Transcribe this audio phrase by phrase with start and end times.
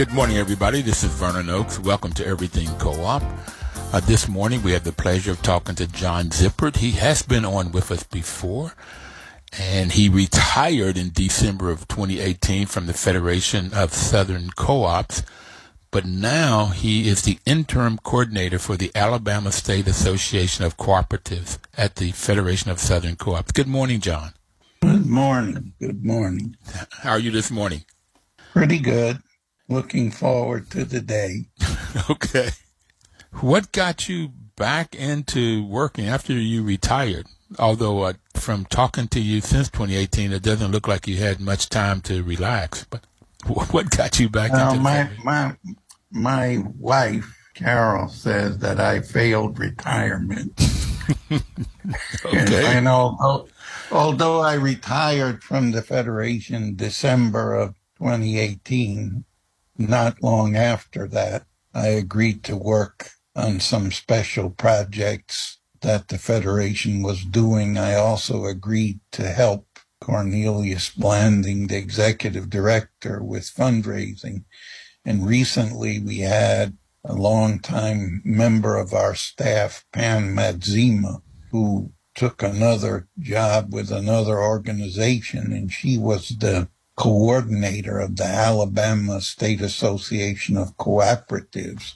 [0.00, 0.80] Good morning, everybody.
[0.80, 1.78] This is Vernon Oakes.
[1.78, 3.22] Welcome to Everything Co-op.
[3.92, 6.78] Uh, this morning, we have the pleasure of talking to John Zippert.
[6.78, 8.72] He has been on with us before,
[9.58, 15.22] and he retired in December of 2018 from the Federation of Southern Co-ops.
[15.90, 21.96] But now he is the interim coordinator for the Alabama State Association of Cooperatives at
[21.96, 23.52] the Federation of Southern Co-ops.
[23.52, 24.32] Good morning, John.
[24.80, 25.74] Good morning.
[25.78, 26.56] Good morning.
[26.90, 27.84] How are you this morning?
[28.54, 29.20] Pretty good
[29.70, 31.46] looking forward to the day.
[32.10, 32.50] okay.
[33.40, 37.26] What got you back into working after you retired?
[37.58, 41.68] Although uh, from talking to you since 2018, it doesn't look like you had much
[41.68, 42.84] time to relax.
[42.84, 43.06] But
[43.70, 45.56] what got you back uh, into my my
[46.10, 50.52] my wife Carol says that I failed retirement.
[52.24, 52.64] okay.
[52.66, 53.48] and although,
[53.90, 59.24] although I retired from the Federation December of 2018,
[59.80, 67.02] not long after that, I agreed to work on some special projects that the Federation
[67.02, 67.78] was doing.
[67.78, 69.66] I also agreed to help
[70.00, 74.44] Cornelius Blanding, the executive director, with fundraising.
[75.04, 83.08] And recently we had a longtime member of our staff, Pam Madzima, who took another
[83.18, 86.68] job with another organization, and she was the
[87.00, 91.94] coordinator of the Alabama State Association of Cooperatives,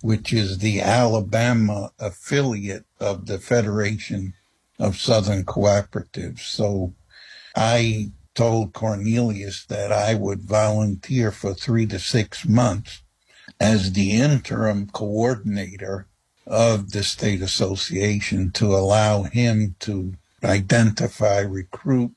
[0.00, 4.32] which is the Alabama affiliate of the Federation
[4.78, 6.38] of Southern Cooperatives.
[6.38, 6.94] So
[7.54, 13.02] I told Cornelius that I would volunteer for three to six months
[13.60, 16.06] as the interim coordinator
[16.46, 22.12] of the state association to allow him to identify, recruit,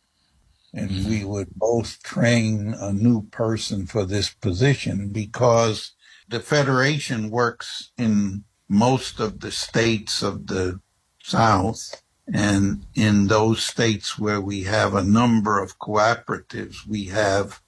[0.76, 1.10] and mm-hmm.
[1.10, 5.94] we would both train a new person for this position because
[6.28, 10.82] the Federation works in most of the states of the
[11.24, 12.02] South.
[12.34, 17.62] And in those states where we have a number of cooperatives, we have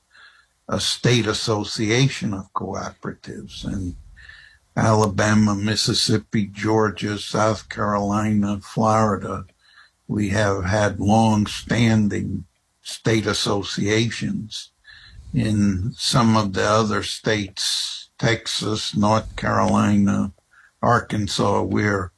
[0.68, 3.96] a state association of cooperatives and
[4.76, 9.46] Alabama, Mississippi, Georgia, South Carolina, Florida.
[10.08, 12.47] We have had long standing
[12.88, 14.72] state associations.
[15.34, 20.32] In some of the other states, Texas, North Carolina,
[20.82, 22.12] Arkansas, we're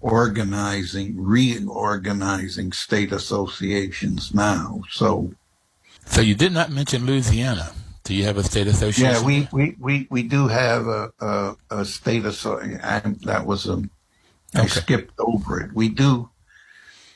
[0.00, 4.82] organizing, reorganizing state associations now.
[4.90, 5.32] So,
[6.06, 7.72] so you did not mention Louisiana.
[8.04, 9.12] Do you have a state association?
[9.12, 13.18] Yeah, we, we, we, we do have a, a, a state association.
[13.24, 13.82] That was a,
[14.54, 14.68] I okay.
[14.68, 15.72] skipped over it.
[15.74, 16.30] We do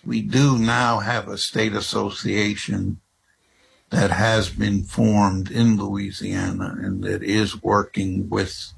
[0.05, 3.01] we do now have a state association
[3.91, 8.73] that has been formed in Louisiana and that is working with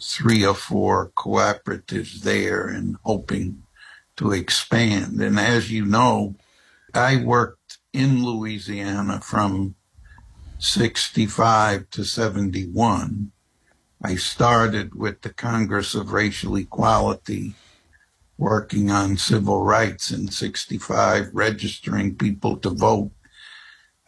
[0.00, 3.62] three or four cooperatives there and hoping
[4.16, 5.20] to expand.
[5.20, 6.34] And as you know,
[6.92, 9.74] I worked in Louisiana from
[10.58, 13.32] 65 to 71.
[14.02, 17.54] I started with the Congress of Racial Equality
[18.36, 23.12] working on civil rights in 65, registering people to vote.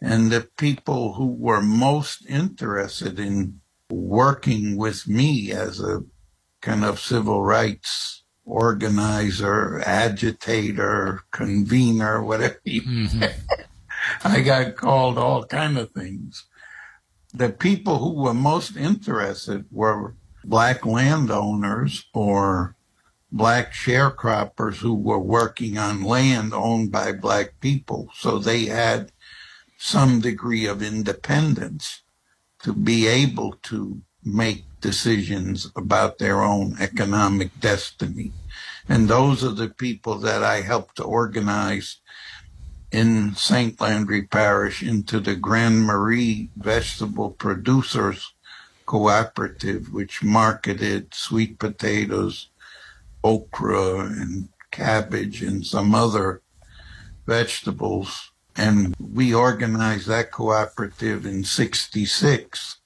[0.01, 6.03] And the people who were most interested in working with me as a
[6.61, 13.23] kind of civil rights organizer, agitator, convener, whatever you mm-hmm.
[14.23, 16.45] I got called all kind of things.
[17.33, 20.15] The people who were most interested were
[20.45, 22.76] black landowners or
[23.31, 28.09] black sharecroppers who were working on land owned by black people.
[28.13, 29.11] So they had
[29.77, 32.01] some degree of independence
[32.63, 38.31] to be able to make decisions about their own economic destiny.
[38.89, 41.97] And those are the people that I helped to organize
[42.91, 43.79] in St.
[43.81, 48.33] Landry Parish into the Grand Marie Vegetable Producers
[48.85, 52.49] cooperative which marketed sweet potatoes,
[53.23, 56.41] okra, and cabbage, and some other
[57.25, 58.31] vegetables.
[58.55, 62.77] And we organized that cooperative in 66.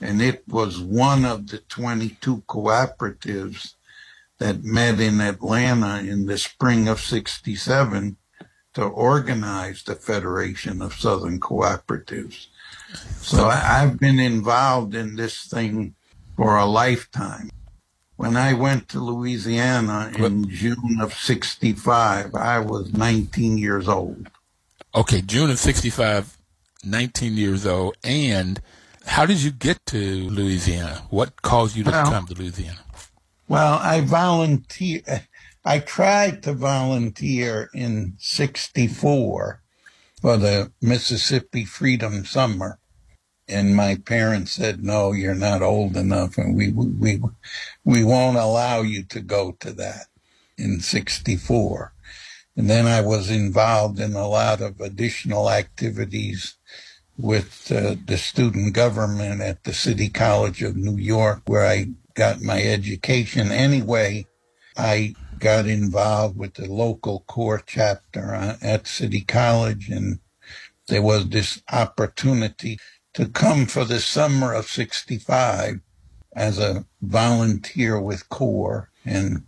[0.00, 3.74] And it was one of the 22 cooperatives
[4.38, 8.16] that met in Atlanta in the spring of 67
[8.74, 12.46] to organize the Federation of Southern Cooperatives.
[13.16, 15.94] So I, have been involved in this thing
[16.36, 17.50] for a lifetime.
[18.18, 24.28] When I went to Louisiana in June of 65, I was 19 years old.
[24.92, 26.36] Okay, June of 65,
[26.82, 27.96] 19 years old.
[28.02, 28.60] And
[29.06, 31.04] how did you get to Louisiana?
[31.10, 32.80] What caused you to well, come to Louisiana?
[33.46, 35.28] Well, I volunteer.
[35.64, 39.62] I tried to volunteer in 64
[40.20, 42.80] for the Mississippi Freedom Summer.
[43.48, 47.20] And my parents said, no, you're not old enough and we, we,
[47.84, 50.06] we won't allow you to go to that
[50.58, 51.92] in 64.
[52.56, 56.58] And then I was involved in a lot of additional activities
[57.16, 62.40] with uh, the student government at the City College of New York, where I got
[62.40, 63.50] my education.
[63.50, 64.26] Anyway,
[64.76, 70.18] I got involved with the local CORE chapter uh, at City College, and
[70.88, 72.78] there was this opportunity
[73.14, 75.80] to come for the summer of 65
[76.34, 78.90] as a volunteer with CORE.
[79.04, 79.44] And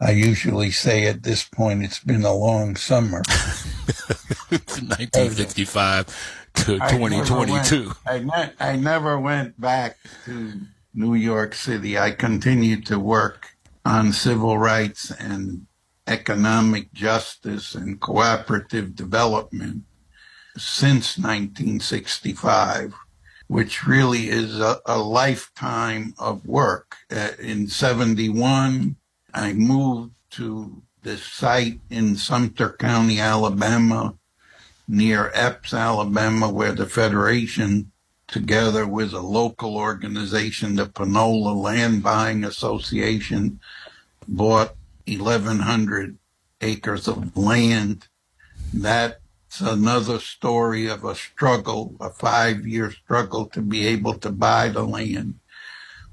[0.00, 3.22] I usually say at this point, it's been a long summer.
[4.50, 6.06] 1965
[6.54, 7.92] to 2022.
[8.06, 10.52] I, ne- I never went back to
[10.94, 11.98] New York City.
[11.98, 15.66] I continued to work on civil rights and
[16.06, 19.84] economic justice and cooperative development
[20.60, 22.94] since 1965,
[23.48, 26.96] which really is a, a lifetime of work.
[27.10, 28.96] Uh, in 71,
[29.34, 34.14] I moved to the site in Sumter County, Alabama,
[34.86, 37.90] near Epes, Alabama, where the Federation,
[38.26, 43.60] together with a local organization, the Panola Land Buying Association,
[44.28, 44.74] bought
[45.06, 46.18] 1,100
[46.60, 48.06] acres of land.
[49.50, 54.68] That's another story of a struggle, a five year struggle to be able to buy
[54.68, 55.40] the land.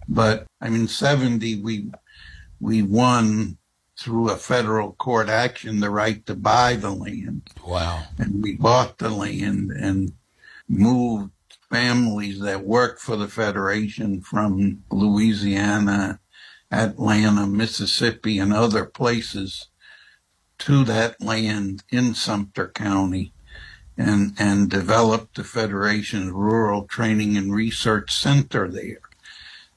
[0.09, 1.91] But I mean, 70, we,
[2.59, 3.59] we won
[3.95, 7.43] through a federal court action the right to buy the land.
[7.63, 8.05] Wow.
[8.17, 10.13] And we bought the land and
[10.67, 11.31] moved
[11.69, 16.19] families that worked for the Federation from Louisiana,
[16.71, 19.67] Atlanta, Mississippi, and other places
[20.59, 23.33] to that land in Sumter County
[23.97, 28.99] and, and developed the Federation's Rural Training and Research Center there.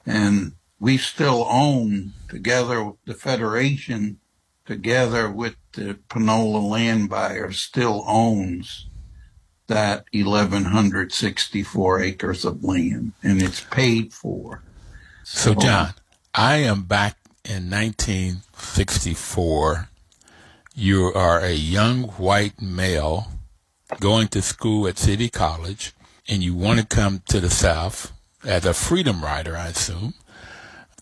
[0.05, 4.19] And we still own together the Federation,
[4.65, 8.87] together with the Panola land buyer, still owns
[9.67, 14.61] that 1,164 acres of land, and it's paid for.
[15.23, 15.93] So, so John,
[16.35, 19.87] I am back in 1964.
[20.73, 23.27] You are a young white male
[23.99, 25.93] going to school at City College,
[26.27, 28.11] and you want to come to the South
[28.45, 30.13] as a freedom rider, I assume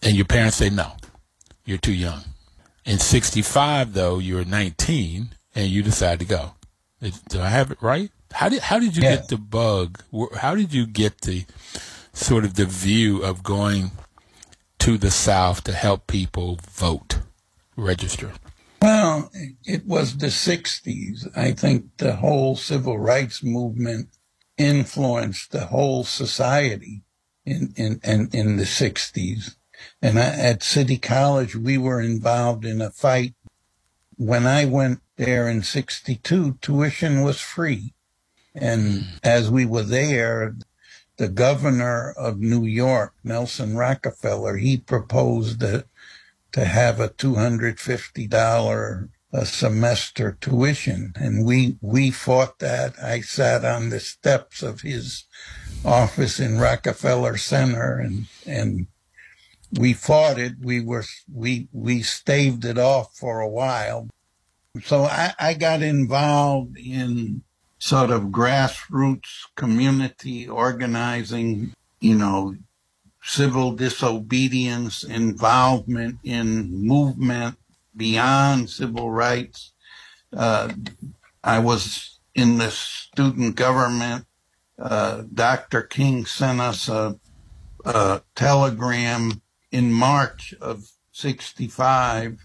[0.01, 0.93] and your parents say no,
[1.65, 2.23] you're too young.
[2.85, 6.53] In 65, though, you're 19 and you decide to go.
[7.29, 8.11] Do I have it right?
[8.31, 9.15] How did how did you yeah.
[9.15, 10.03] get the bug?
[10.35, 11.45] How did you get the
[12.13, 13.91] sort of the view of going
[14.79, 17.19] to the South to help people vote,
[17.75, 18.33] register?
[18.81, 19.29] Well,
[19.65, 21.27] it was the 60s.
[21.35, 24.09] I think the whole civil rights movement
[24.57, 27.03] influenced the whole society
[27.45, 29.55] in, in, in, in the 60s.
[30.01, 33.33] And I, at City College, we were involved in a fight.
[34.15, 37.93] When I went there in 62, tuition was free.
[38.55, 40.55] And as we were there,
[41.17, 45.85] the governor of New York, Nelson Rockefeller, he proposed that,
[46.53, 51.13] to have a $250 a semester tuition.
[51.15, 52.95] And we, we fought that.
[53.01, 55.25] I sat on the steps of his
[55.85, 58.87] office in Rockefeller Center and, and
[59.77, 60.53] we fought it.
[60.61, 64.07] We were we we staved it off for a while.
[64.83, 67.43] So I, I got involved in
[67.77, 72.55] sort of grassroots community organizing, you know,
[73.29, 77.55] civil disobedience, involvement in movement
[77.95, 79.73] beyond civil rights.
[80.35, 80.69] Uh,
[81.43, 84.25] I was in the student government.
[84.77, 85.81] Uh, Dr.
[85.81, 87.19] King sent us a
[87.85, 92.39] a telegram in March of 65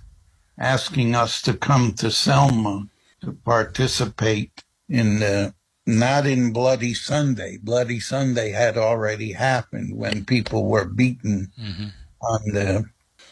[0.58, 2.86] asking us to come to Selma
[3.20, 5.54] to participate in the
[5.86, 7.58] not in Bloody Sunday.
[7.62, 11.86] Bloody Sunday had already happened when people were beaten mm-hmm.
[12.22, 12.84] on the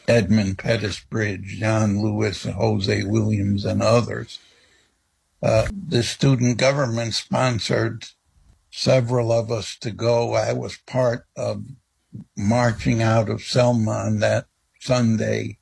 [0.07, 4.39] Edmund Pettus Bridge, John Lewis, Hosea Williams, and others.
[5.43, 8.07] Uh, the student government sponsored
[8.71, 10.35] several of us to go.
[10.35, 11.65] I was part of
[12.37, 14.47] marching out of Selma on that
[14.81, 15.59] Sunday.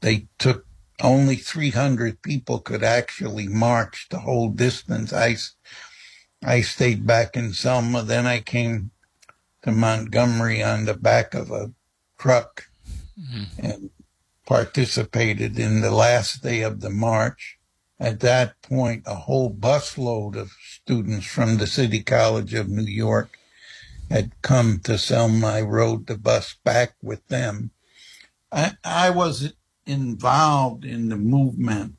[0.00, 0.66] They took
[1.02, 5.12] only 300 people could actually march the whole distance.
[5.12, 5.36] I,
[6.44, 8.02] I stayed back in Selma.
[8.02, 8.90] Then I came
[9.62, 11.72] to Montgomery on the back of a
[12.18, 12.66] truck
[13.18, 13.64] mm-hmm.
[13.64, 13.90] and
[14.46, 17.58] participated in the last day of the march.
[18.00, 23.38] At that point, a whole busload of students from the City College of New York
[24.10, 25.46] had come to Selma.
[25.46, 27.70] I rode the bus back with them.
[28.50, 29.52] I, I was
[29.86, 31.94] involved in the movement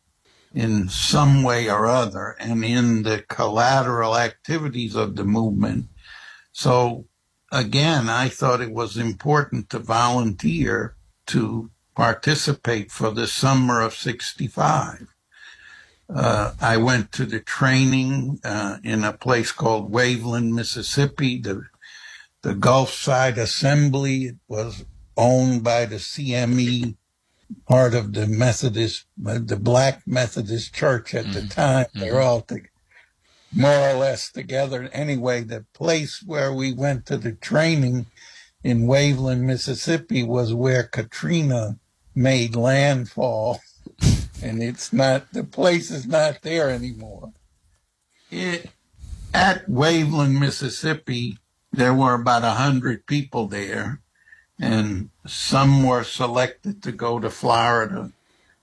[0.53, 5.87] in some way or other and in the collateral activities of the movement.
[6.51, 7.05] So
[7.51, 10.95] again, I thought it was important to volunteer
[11.27, 15.07] to participate for the summer of 65.
[16.13, 21.39] Uh, I went to the training uh, in a place called Waveland, Mississippi.
[21.39, 21.63] The,
[22.41, 26.97] the Gulfside Assembly it was owned by the CME,
[27.67, 31.33] part of the Methodist, the Black Methodist Church at mm-hmm.
[31.33, 31.85] the time.
[31.85, 31.99] Mm-hmm.
[31.99, 32.61] They're all to,
[33.53, 34.89] more or less together.
[34.93, 38.07] Anyway, the place where we went to the training
[38.63, 41.77] in Waveland, Mississippi was where Katrina
[42.15, 43.59] made landfall
[44.43, 47.33] and it's not the place is not there anymore.
[48.29, 48.69] It
[49.33, 51.39] at Waveland, Mississippi,
[51.71, 54.01] there were about a hundred people there,
[54.59, 58.11] and some were selected to go to Florida.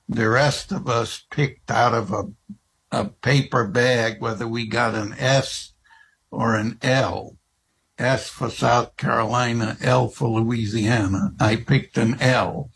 [0.08, 2.30] The rest of us picked out of a
[2.92, 5.72] a paper bag whether we got an S
[6.30, 7.36] or an L.
[7.98, 11.34] S for South Carolina, L for Louisiana.
[11.38, 12.70] I picked an L.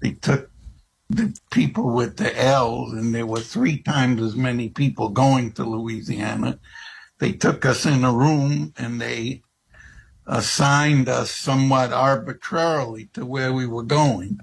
[0.00, 0.50] They took
[1.10, 5.64] the people with the L's, and there were three times as many people going to
[5.64, 6.60] Louisiana.
[7.18, 9.42] They took us in a room and they
[10.26, 14.40] assigned us somewhat arbitrarily to where we were going.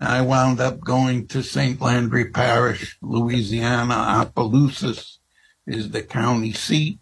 [0.00, 1.80] I wound up going to St.
[1.80, 4.22] Landry Parish, Louisiana.
[4.22, 5.18] Opelousas
[5.66, 6.98] is the county seat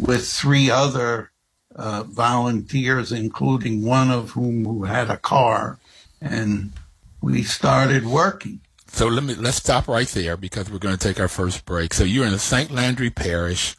[0.00, 1.30] with three other
[1.74, 5.78] uh, volunteers, including one of whom who had a car.
[6.20, 6.72] And
[7.20, 8.60] we started working.
[8.86, 11.92] So let me let's stop right there because we're going to take our first break.
[11.92, 12.70] So you're in the St.
[12.70, 13.76] Landry Parish,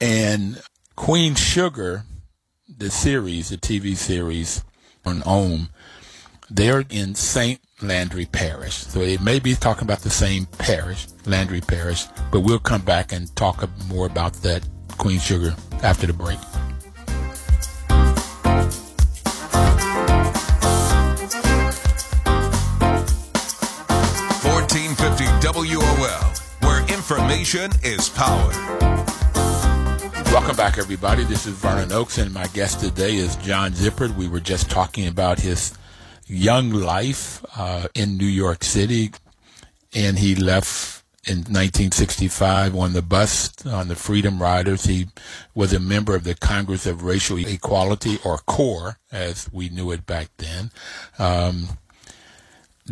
[0.00, 0.60] and
[0.94, 2.04] Queen Sugar,
[2.78, 4.62] the series, the TV series
[5.04, 5.68] on OWN,
[6.50, 7.60] they're in St.
[7.80, 8.74] Landry Parish.
[8.74, 13.12] So it may be talking about the same parish, Landry Parish, but we'll come back
[13.12, 14.66] and talk more about that
[14.98, 16.38] Queen Sugar after the break.
[24.44, 25.24] 1450
[25.76, 29.05] WOL, where information is power.
[30.36, 31.24] Welcome back, everybody.
[31.24, 34.14] This is Vernon Oakes, and my guest today is John Zippert.
[34.16, 35.72] We were just talking about his
[36.26, 39.12] young life uh, in New York City,
[39.94, 44.84] and he left in 1965 on the bus on the Freedom Riders.
[44.84, 45.06] He
[45.54, 50.04] was a member of the Congress of Racial Equality, or CORE, as we knew it
[50.04, 50.70] back then.
[51.18, 51.78] Um,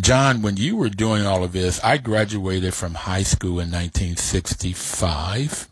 [0.01, 5.69] John, when you were doing all of this, I graduated from high school in 1965.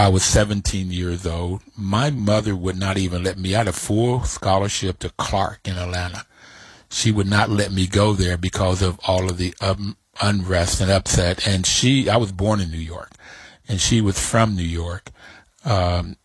[0.00, 1.60] I was 17 years old.
[1.76, 3.54] My mother would not even let me.
[3.54, 6.24] I had a full scholarship to Clark in Atlanta.
[6.88, 10.90] She would not let me go there because of all of the um, unrest and
[10.90, 11.46] upset.
[11.46, 13.10] And she, I was born in New York,
[13.68, 15.10] and she was from New York.
[15.66, 16.16] Um,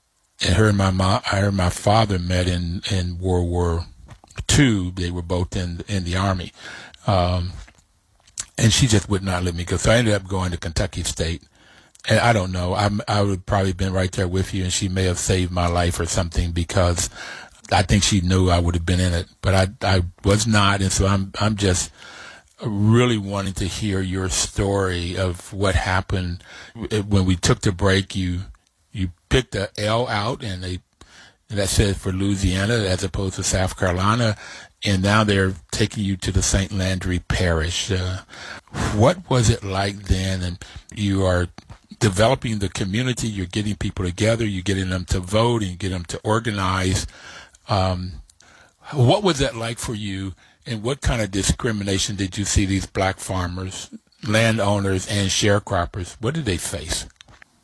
[0.41, 3.87] and her and my mom, and my father met in in World War
[4.57, 4.91] II.
[4.91, 6.53] They were both in in the army.
[7.07, 7.51] Um,
[8.57, 9.75] and she just would not let me go.
[9.75, 11.43] So I ended up going to Kentucky State.
[12.07, 12.73] And I don't know.
[12.73, 15.67] I I would probably been right there with you, and she may have saved my
[15.67, 17.09] life or something because
[17.71, 20.81] I think she knew I would have been in it, but I I was not,
[20.81, 21.91] and so I'm I'm just
[22.63, 26.43] really wanting to hear your story of what happened
[26.73, 28.15] when we took the break.
[28.15, 28.41] You
[28.91, 30.79] you picked the L out, and they
[31.49, 34.35] that said for Louisiana as opposed to South Carolina,
[34.83, 36.71] and now they're taking you to the St.
[36.71, 37.91] Landry Parish.
[37.91, 38.19] Uh,
[38.95, 40.41] what was it like then?
[40.41, 41.47] And you are
[41.99, 46.05] developing the community, you're getting people together, you're getting them to vote, and get them
[46.05, 47.07] to organize.
[47.69, 48.13] Um,
[48.93, 50.33] What was that like for you,
[50.65, 53.89] and what kind of discrimination did you see these black farmers,
[54.27, 56.17] landowners, and sharecroppers?
[56.21, 57.07] What did they face?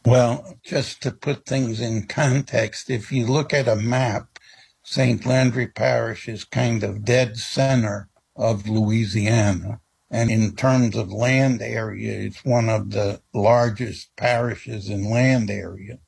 [0.06, 4.40] Well, just to put things in context, if you look at a map,
[4.84, 5.26] St.
[5.28, 9.81] Landry Parish is kind of dead center of Louisiana.
[10.12, 16.00] And in terms of land area, it's one of the largest parishes in land area.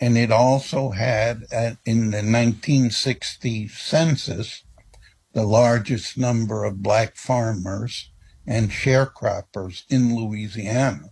[0.00, 1.42] And it also had,
[1.84, 4.64] in the 1960 census,
[5.34, 8.10] the largest number of black farmers
[8.46, 11.10] and sharecroppers in Louisiana.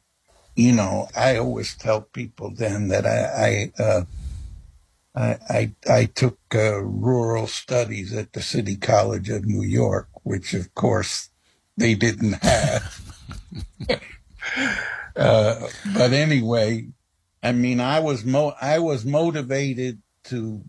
[0.57, 4.05] You know, I always tell people then that I, I uh,
[5.15, 10.55] I, I, I took uh, rural studies at the City College of New York, which
[10.55, 11.30] of course
[11.81, 13.15] they didn't have.
[15.17, 16.89] uh, but anyway,
[17.43, 20.63] I mean, I was mo- I was motivated to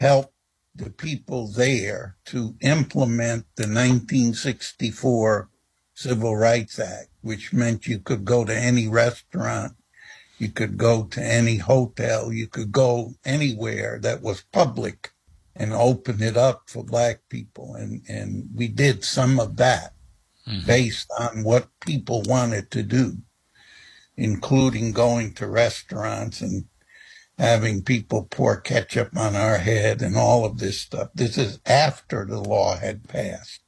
[0.00, 0.32] help
[0.74, 5.48] the people there to implement the 1964
[5.94, 9.74] Civil Rights Act, which meant you could go to any restaurant
[10.40, 12.32] you could go to any hotel.
[12.32, 15.12] You could go anywhere that was public
[15.54, 17.74] and open it up for black people.
[17.74, 19.92] And, and we did some of that
[20.46, 20.66] mm-hmm.
[20.66, 23.18] based on what people wanted to do,
[24.16, 26.64] including going to restaurants and
[27.38, 31.08] having people pour ketchup on our head and all of this stuff.
[31.14, 33.60] This is after the law had passed.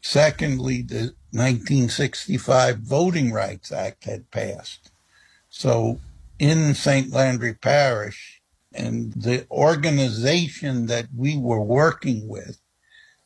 [0.00, 4.90] Secondly, the 1965 Voting Rights Act had passed.
[5.48, 6.00] So
[6.38, 7.12] in St.
[7.12, 8.40] Landry Parish,
[8.72, 12.60] and the organization that we were working with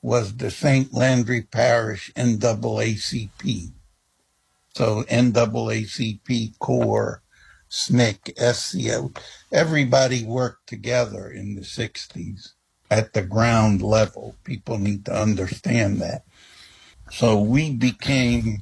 [0.04, 0.92] was the St.
[0.92, 3.72] Landry Parish NAACP.
[4.74, 7.22] So NAACP CORE,
[7.70, 9.12] SNCC, SCO,
[9.50, 12.50] everybody worked together in the 60s
[12.90, 14.36] at the ground level.
[14.44, 16.24] People need to understand that.
[17.10, 18.58] So we became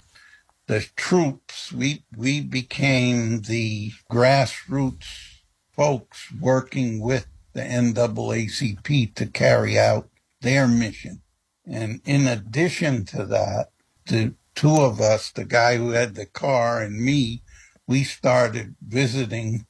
[0.69, 5.41] the troops, we, we became the grassroots
[5.73, 10.09] folks working with the NAACP to carry out
[10.41, 11.22] their mission.
[11.67, 13.71] And in addition to that,
[14.07, 17.43] the two of us, the guy who had the car and me,
[17.87, 19.67] we started visiting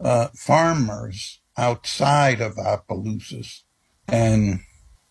[0.00, 3.64] uh, farmers outside of Opelousas.
[4.08, 4.60] And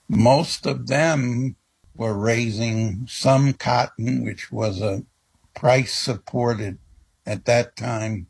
[0.07, 1.55] most of them
[1.95, 5.03] were raising some cotton, which was a
[5.53, 6.79] price supported
[7.25, 8.27] at that time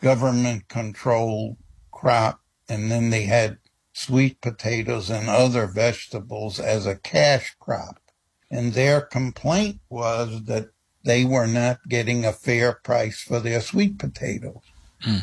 [0.00, 1.56] government controlled
[1.90, 2.40] crop.
[2.68, 3.58] And then they had
[3.92, 7.98] sweet potatoes and other vegetables as a cash crop.
[8.50, 10.70] And their complaint was that
[11.04, 14.62] they were not getting a fair price for their sweet potatoes.
[15.04, 15.22] Mm.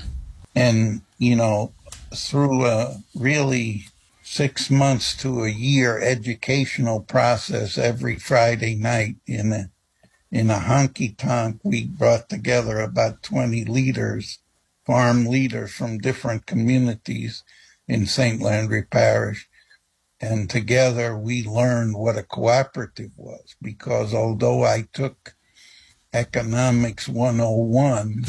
[0.56, 1.74] And, you know,
[2.14, 3.86] through a really
[4.24, 9.70] six months to a year educational process every Friday night in a
[10.32, 14.38] in a honky tonk we brought together about 20 leaders,
[14.86, 17.44] farm leaders from different communities
[17.89, 18.41] in St.
[18.41, 19.49] Landry Parish.
[20.21, 25.36] And together we learned what a cooperative was because although I took
[26.13, 28.23] Economics 101.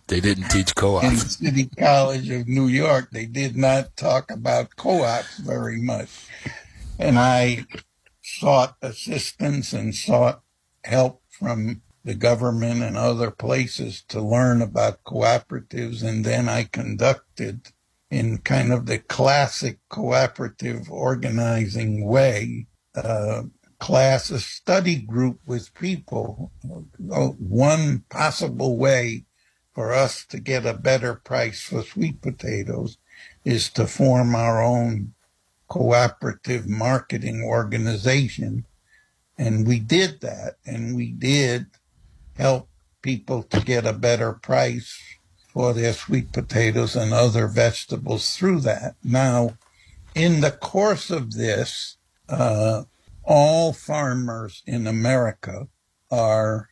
[0.08, 1.04] they didn't teach co-op.
[1.04, 6.10] In the City College of New York, they did not talk about co-ops very much.
[6.98, 7.64] And I
[8.22, 10.42] sought assistance and sought
[10.84, 16.02] help from the government and other places to learn about cooperatives.
[16.02, 17.72] And then I conducted
[18.10, 23.42] in kind of the classic cooperative organizing way, uh,
[23.78, 26.50] class, a study group with people.
[26.98, 29.24] One possible way
[29.74, 32.98] for us to get a better price for sweet potatoes
[33.44, 35.14] is to form our own
[35.68, 38.64] cooperative marketing organization.
[39.36, 41.66] And we did that, and we did
[42.36, 42.68] help
[43.02, 44.98] people to get a better price
[45.58, 48.94] for their sweet potatoes and other vegetables through that.
[49.02, 49.58] Now,
[50.14, 51.96] in the course of this,
[52.28, 52.84] uh,
[53.24, 55.66] all farmers in America
[56.12, 56.68] are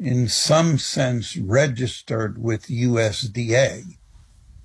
[0.00, 3.84] in some sense registered with USDA,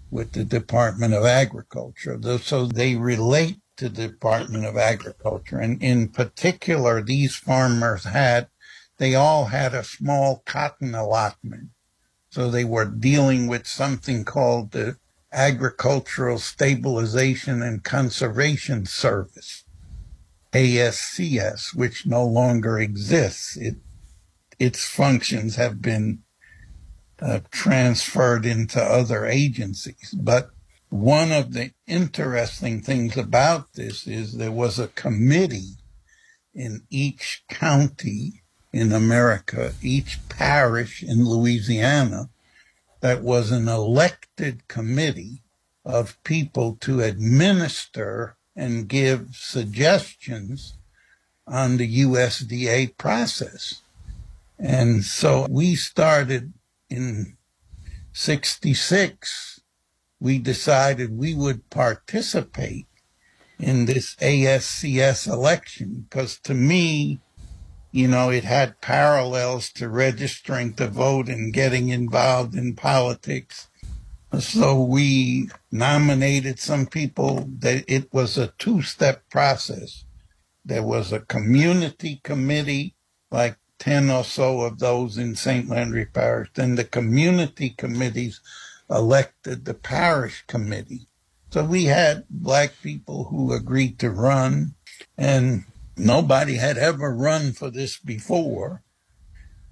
[0.09, 2.19] with the Department of Agriculture.
[2.39, 5.59] So they relate to the Department of Agriculture.
[5.59, 8.47] And in particular, these farmers had,
[8.97, 11.69] they all had a small cotton allotment.
[12.33, 14.97] So they were dealing with something called the
[15.31, 19.65] Agricultural Stabilization and Conservation Service.
[20.51, 23.55] ASCS, which no longer exists.
[23.55, 23.75] It,
[24.57, 26.23] its functions have been
[27.21, 30.15] uh, transferred into other agencies.
[30.19, 30.49] But
[30.89, 35.75] one of the interesting things about this is there was a committee
[36.55, 38.42] in each county
[38.73, 42.29] in America, each parish in Louisiana,
[42.99, 45.43] that was an elected committee
[45.85, 50.73] of people to administer and give suggestions
[51.47, 53.81] on the USDA process.
[54.57, 56.53] And so we started
[56.89, 57.37] in
[58.13, 59.53] 66
[60.23, 62.87] we decided we would participate
[63.59, 67.19] in this ASCS election because to me,
[67.93, 73.67] you know, it had parallels to registering to vote and getting involved in politics.
[74.39, 80.05] So we nominated some people that it was a two step process.
[80.65, 82.95] There was a community committee,
[83.29, 85.69] like 10 or so of those in St.
[85.69, 86.49] Landry Parish.
[86.55, 88.41] Then the community committees
[88.89, 91.05] elected the parish committee.
[91.51, 94.73] So we had black people who agreed to run,
[95.15, 95.65] and
[95.97, 98.83] nobody had ever run for this before.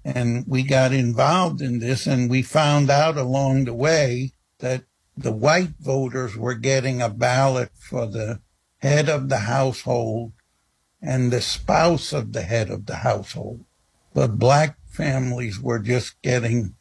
[0.04, 4.84] And we got involved in this, and we found out along the way that
[5.16, 8.40] the white voters were getting a ballot for the
[8.78, 10.32] head of the household
[11.00, 13.64] and the spouse of the head of the household.
[14.14, 16.74] But black families were just getting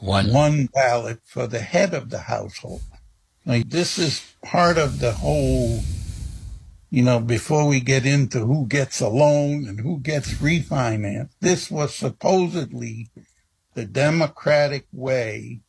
[0.00, 0.32] one.
[0.32, 2.82] one ballot for the head of the household.
[3.44, 5.80] Like this is part of the whole,
[6.96, 11.70] you know, before we get into who gets a loan and who gets refinanced, this
[11.70, 13.10] was supposedly
[13.74, 15.60] the democratic way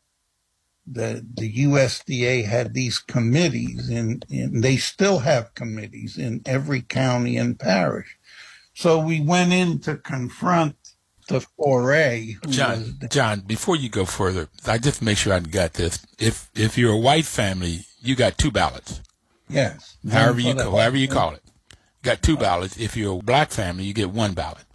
[0.89, 7.35] that the USDA had these committees and, and they still have committees in every county
[7.35, 8.17] and parish.
[8.73, 10.77] So we went in to confront
[11.27, 12.35] the foray.
[12.47, 16.05] John, John, before you go further, I just make sure I got this.
[16.19, 19.01] If if you're a white family, you got two ballots.
[19.49, 19.97] Yes.
[20.09, 22.77] However you however you call it, you got two ballots.
[22.77, 24.65] If you're a black family, you get one ballot.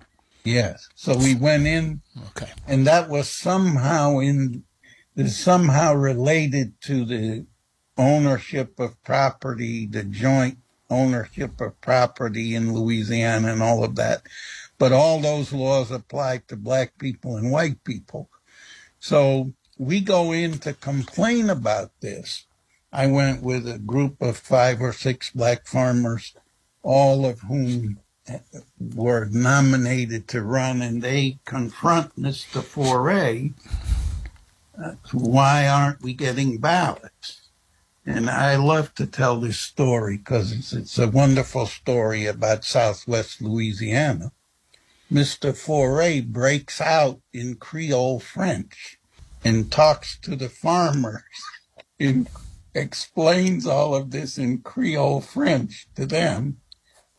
[0.44, 0.88] Yes.
[0.94, 2.02] So we went in.
[2.30, 2.50] Okay.
[2.66, 4.64] And that was somehow in
[5.26, 7.46] somehow related to the
[7.98, 10.58] ownership of property, the joint
[10.90, 14.22] ownership of property in Louisiana and all of that
[14.82, 18.28] but all those laws apply to black people and white people.
[18.98, 22.46] So we go in to complain about this.
[22.92, 26.34] I went with a group of five or six black farmers,
[26.82, 27.98] all of whom
[28.78, 32.62] were nominated to run, and they confront Mr.
[32.62, 33.50] Foray.
[34.82, 37.48] Uh, why aren't we getting ballots?
[38.04, 43.40] And I love to tell this story because it's, it's a wonderful story about Southwest
[43.40, 44.32] Louisiana.
[45.10, 45.56] Mr.
[45.56, 48.98] Foray breaks out in Creole French
[49.44, 51.22] and talks to the farmers
[52.00, 52.28] and
[52.74, 56.58] explains all of this in Creole French to them,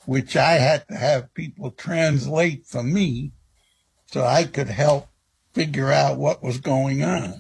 [0.06, 3.32] which I had to have people translate for me
[4.08, 5.08] so I could help
[5.54, 7.40] figure out what was going on.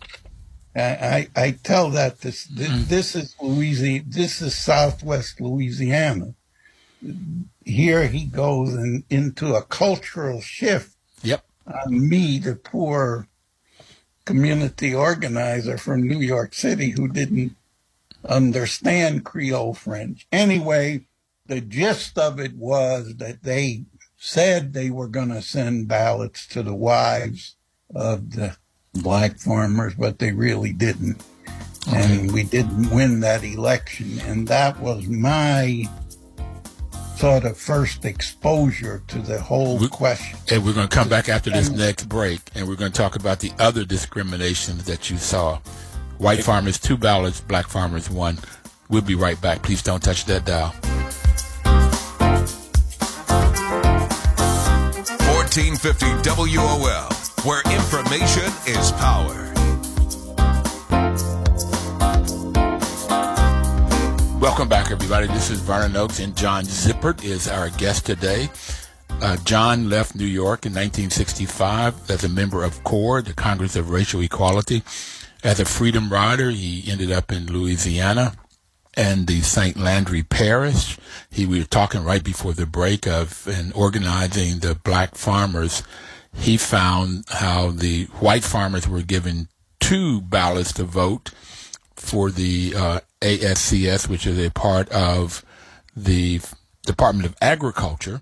[0.76, 2.86] I, I, I tell that this, this, mm.
[2.88, 6.34] this is Louisiana, this is Southwest Louisiana
[7.64, 10.96] here he goes in, into a cultural shift.
[11.24, 11.44] Yep.
[11.86, 13.28] On me, the poor
[14.26, 17.56] community organizer from New York City who didn't
[18.26, 20.28] understand Creole French.
[20.32, 21.08] Anyway,
[21.46, 23.86] the gist of it was that they
[24.18, 27.56] said they were going to send ballots to the wives
[27.94, 28.56] of the
[28.94, 31.24] black farmers, but they really didn't.
[31.88, 32.20] Okay.
[32.20, 34.22] And we didn't win that election.
[34.22, 35.84] And that was my
[37.18, 40.40] sort of first exposure to the whole we, question.
[40.50, 43.16] And we're going to come back after this next break, and we're going to talk
[43.16, 45.60] about the other discriminations that you saw.
[46.18, 48.38] White farmers, two ballots, black farmers, one.
[48.90, 49.62] We'll be right back.
[49.64, 50.74] Please don't touch that dial.
[55.54, 57.10] 1450 WOL,
[57.44, 59.50] where information is power.
[64.40, 65.28] Welcome back, everybody.
[65.28, 68.50] This is Vernon Oakes, and John Zippert is our guest today.
[69.22, 73.90] Uh, John left New York in 1965 as a member of CORE, the Congress of
[73.90, 74.84] Racial Equality.
[75.44, 78.34] As a freedom rider, he ended up in Louisiana
[78.96, 79.78] and the St.
[79.78, 80.98] Landry Parish.
[81.30, 85.84] He, we were talking right before the break of and organizing the black farmers.
[86.34, 89.50] He found how the white farmers were given
[89.82, 91.32] two ballots to vote
[91.98, 95.44] for the uh, ASCS, which is a part of
[95.94, 96.40] the
[96.86, 98.22] Department of Agriculture,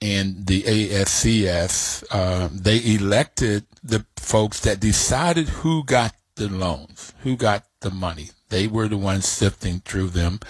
[0.00, 7.36] and the ASCS, uh, they elected the folks that decided who got the loans, who
[7.36, 8.30] got the money.
[8.48, 10.40] They were the ones sifting through them.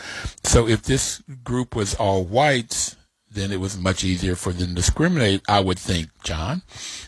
[0.44, 2.96] So if this group was all whites,
[3.30, 6.62] then it was much easier for them to discriminate, I would think, John.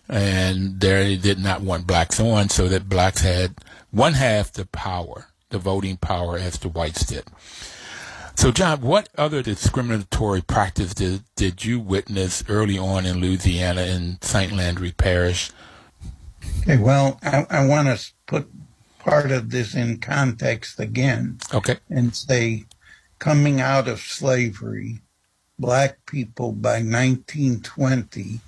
[0.09, 3.57] And they did not want blacks on, so that blacks had
[3.91, 7.25] one half the power, the voting power, as the whites did.
[8.37, 14.19] So, John, what other discriminatory practice did, did you witness early on in Louisiana in
[14.23, 14.53] St.
[14.53, 15.53] Landry Parish?
[16.63, 18.51] Okay, well, I, I want to put
[19.05, 21.39] part of this in context again.
[21.53, 21.79] Okay.
[21.91, 22.65] And say,
[23.19, 25.01] coming out of slavery,
[25.59, 28.41] black people by 1920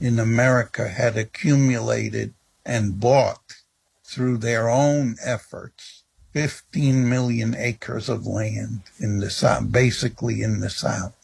[0.00, 2.32] in America had accumulated
[2.64, 3.56] and bought
[4.04, 10.70] through their own efforts 15 million acres of land in the South, basically in the
[10.70, 11.14] South.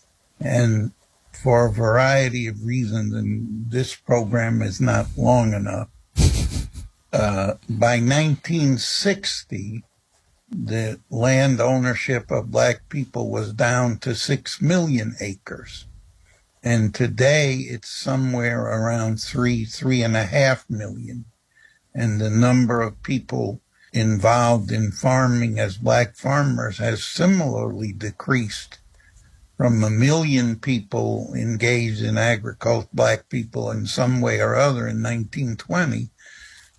[0.40, 0.92] And
[1.32, 5.88] for a variety of reasons, and this program is not long enough,
[7.12, 9.82] uh, by 1960,
[10.50, 15.86] the land ownership of black people was down to 6 million acres.
[16.62, 21.24] And today it's somewhere around three, three and a half million.
[21.94, 23.60] And the number of people
[23.92, 28.78] involved in farming as black farmers has similarly decreased
[29.56, 35.02] from a million people engaged in agriculture, black people in some way or other in
[35.02, 36.10] 1920.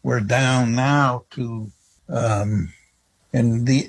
[0.03, 1.71] We're down now to,
[2.09, 2.73] um,
[3.33, 3.87] and the,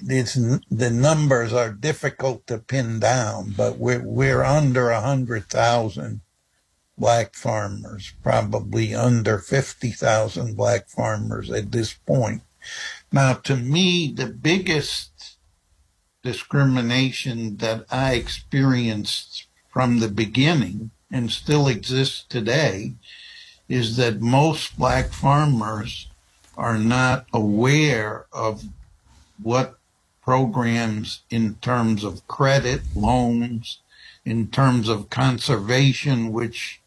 [0.71, 6.21] the numbers are difficult to pin down, but we're, we're under a hundred thousand
[6.99, 12.43] black farmers, probably under 50,000 black farmers at this point.
[13.11, 15.37] Now, to me, the biggest
[16.23, 22.95] discrimination that I experienced from the beginning and still exists today
[23.73, 26.11] is that most black farmers
[26.59, 28.65] are not aware of
[29.43, 29.79] what
[30.23, 33.79] programs in terms of credit, loans,
[34.27, 36.83] in terms of conservation, which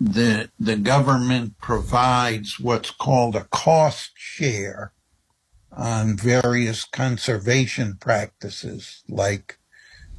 [0.00, 4.90] the, the government provides what's called a cost share
[5.70, 9.56] on various conservation practices like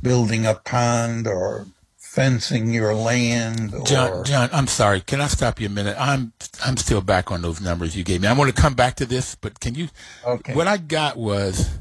[0.01, 1.67] building a pond or
[2.15, 3.83] fencing your land or...
[3.83, 5.01] John, John, I'm sorry.
[5.01, 5.97] Can I stop you a minute?
[5.99, 6.31] I'm
[6.63, 8.29] I'm still back on those numbers you gave me.
[8.29, 9.89] I want to come back to this, but can you
[10.25, 10.53] Okay.
[10.55, 11.77] What I got was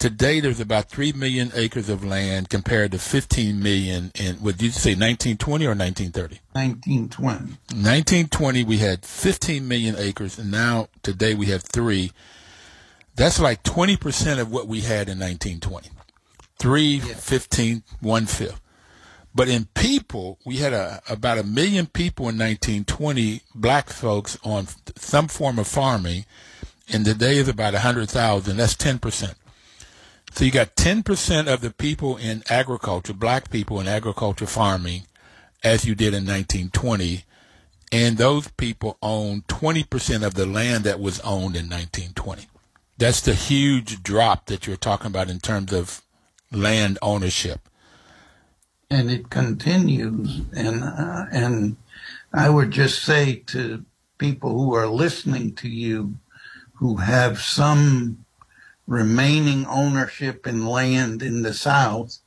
[0.00, 4.62] today there's about 3 million acres of land compared to 15 million in what did
[4.62, 6.40] you say 1920 or 1930?
[6.52, 7.38] 1920.
[7.70, 12.10] 1920 we had 15 million acres and now today we have 3
[13.14, 15.88] that's like 20% of what we had in 1920.
[16.58, 18.60] 3, 15, one fifth.
[19.36, 24.66] But in people, we had a, about a million people in 1920, black folks on
[24.96, 26.24] some form of farming,
[26.90, 28.56] and today is about 100,000.
[28.56, 29.34] That's 10%.
[30.32, 35.02] So you got 10% of the people in agriculture, black people in agriculture farming,
[35.62, 37.24] as you did in 1920,
[37.92, 42.46] and those people own 20% of the land that was owned in 1920.
[42.96, 46.00] That's the huge drop that you're talking about in terms of
[46.50, 47.68] land ownership.
[48.90, 50.40] And it continues.
[50.54, 51.76] And uh, and
[52.32, 53.84] I would just say to
[54.18, 56.16] people who are listening to you,
[56.74, 58.24] who have some
[58.86, 62.18] remaining ownership in land in the South,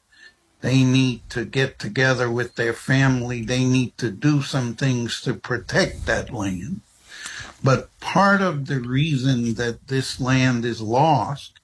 [0.61, 3.43] they need to get together with their family.
[3.43, 6.81] They need to do some things to protect that land.
[7.63, 11.59] But part of the reason that this land is lost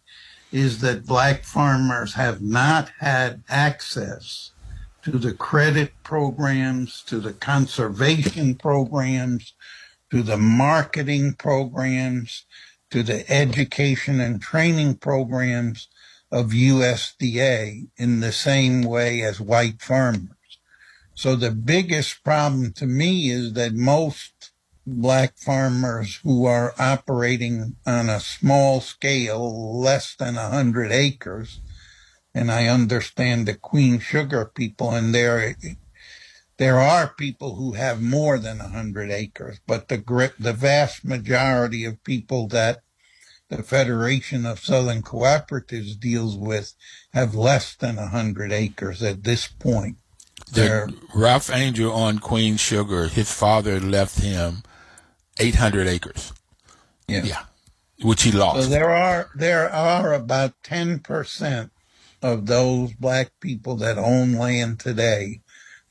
[0.51, 4.51] is that black farmers have not had access
[5.05, 9.53] to the credit programs, to the conservation programs,
[10.09, 12.45] to the marketing programs,
[12.89, 15.87] to the education and training programs
[16.31, 20.31] of USDA in the same way as white farmers.
[21.13, 24.51] So the biggest problem to me is that most
[24.87, 31.59] black farmers who are operating on a small scale, less than a hundred acres,
[32.35, 35.55] and I understand the Queen Sugar people, and there,
[36.57, 39.97] there are people who have more than a hundred acres, but the
[40.39, 42.81] the vast majority of people that
[43.49, 46.73] the Federation of Southern Cooperatives deals with
[47.13, 49.97] have less than a hundred acres at this point.
[50.51, 54.63] The Ralph Angel on Queen Sugar, his father left him
[55.39, 56.33] 800 acres.
[57.07, 57.23] yeah.
[57.23, 57.43] Yeah.
[58.01, 58.69] Which he So lost.
[58.69, 61.71] there are there are about ten percent
[62.25, 65.41] of those black people that own land today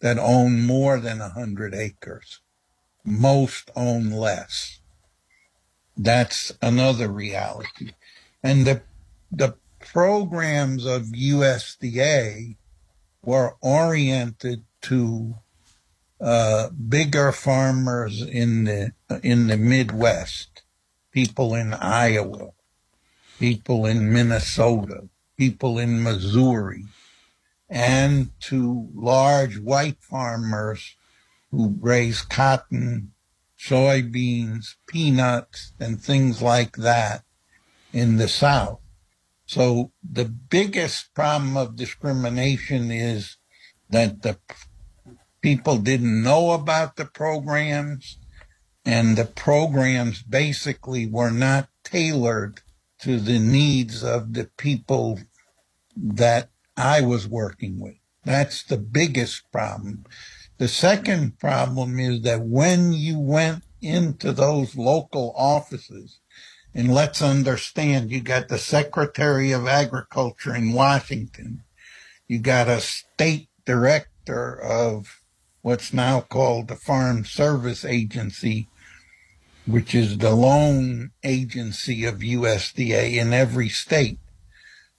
[0.00, 2.40] that own more than a hundred acres.
[3.04, 4.80] Most own less.
[5.96, 7.92] That's another reality.
[8.42, 8.82] And the
[9.30, 12.56] the programs of USDA
[13.22, 15.36] were oriented to
[16.20, 18.92] uh, bigger farmers in the
[19.22, 20.62] in the Midwest,
[21.12, 22.50] people in Iowa,
[23.38, 26.84] people in Minnesota, people in Missouri,
[27.68, 30.96] and to large white farmers
[31.50, 33.12] who raise cotton,
[33.58, 37.22] soybeans, peanuts, and things like that
[37.92, 38.80] in the South.
[39.46, 43.36] So the biggest problem of discrimination is
[43.90, 44.38] that the
[45.40, 48.18] people didn't know about the programs
[48.84, 52.60] and the programs basically were not tailored
[53.04, 55.20] to the needs of the people
[55.94, 57.96] that I was working with.
[58.24, 60.06] That's the biggest problem.
[60.56, 66.20] The second problem is that when you went into those local offices,
[66.74, 71.62] and let's understand, you got the Secretary of Agriculture in Washington.
[72.26, 75.20] You got a state director of
[75.60, 78.68] what's now called the Farm Service Agency,
[79.66, 84.18] which is the loan agency of USDA in every state.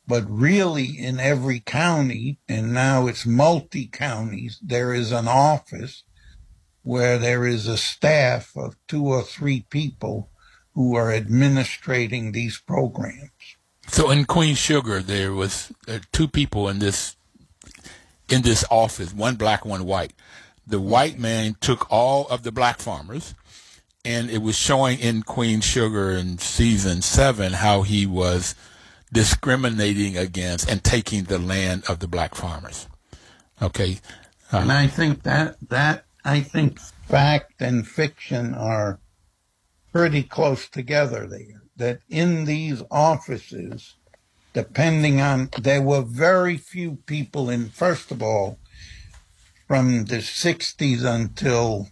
[0.07, 6.03] But really, in every county, and now it's multi counties, there is an office
[6.83, 10.29] where there is a staff of two or three people
[10.75, 13.31] who are administrating these programs.
[13.87, 17.15] So in Queen Sugar, there was uh, two people in this
[18.29, 20.13] in this office, one black, one white.
[20.67, 23.35] The white man took all of the black farmers,
[24.05, 28.55] and it was showing in Queen Sugar in season seven how he was
[29.11, 32.87] discriminating against and taking the land of the black farmers.
[33.61, 33.99] Okay,
[34.53, 38.99] uh, and I think that that I think fact and fiction are
[39.91, 41.61] pretty close together there.
[41.77, 43.95] That in these offices,
[44.53, 48.59] depending on, there were very few people in, first of all,
[49.67, 51.89] from the 60s until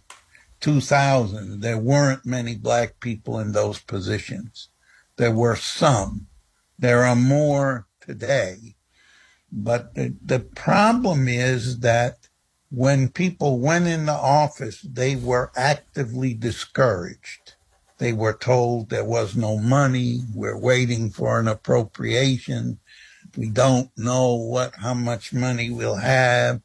[0.64, 4.70] 2000, there weren't many black people in those positions.
[5.16, 6.28] There were some.
[6.78, 8.74] There are more today.
[9.52, 12.28] But the, the problem is that
[12.70, 17.56] when people went in the office, they were actively discouraged.
[17.98, 20.20] They were told there was no money.
[20.34, 22.78] We're waiting for an appropriation.
[23.36, 26.62] We don't know what, how much money we'll have.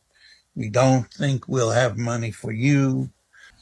[0.56, 3.10] We don't think we'll have money for you.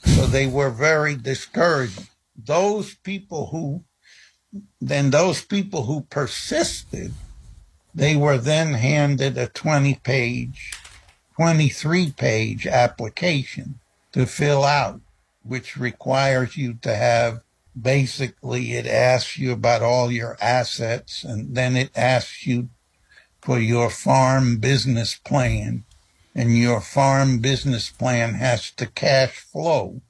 [0.05, 2.07] So they were very discouraged.
[2.35, 3.83] Those people who,
[4.79, 7.13] then those people who persisted,
[7.93, 10.73] they were then handed a 20 page,
[11.35, 13.79] 23 page application
[14.13, 15.01] to fill out,
[15.43, 17.41] which requires you to have
[17.79, 22.69] basically it asks you about all your assets and then it asks you
[23.41, 25.83] for your farm business plan
[26.37, 30.01] and your farm business plan has to cash flow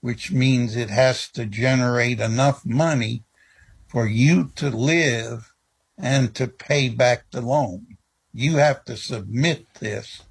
[0.00, 3.22] which means it has to generate enough money
[3.86, 5.52] for you to live
[5.96, 7.86] and to pay back the loan
[8.32, 10.22] you have to submit this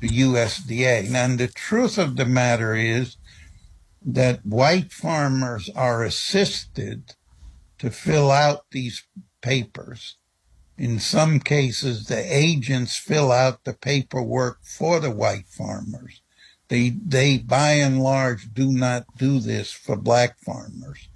[0.00, 3.16] to USDA And the truth of the matter is
[4.02, 7.14] that white farmers are assisted
[7.78, 9.04] to fill out these
[9.42, 10.16] papers.
[10.80, 16.22] In some cases, the agents fill out the paperwork for the white farmers.
[16.68, 21.10] They, they by and large do not do this for black farmers.